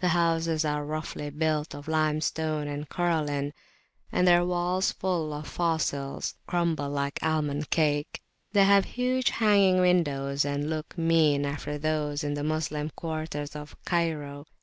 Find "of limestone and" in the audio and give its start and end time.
1.74-2.88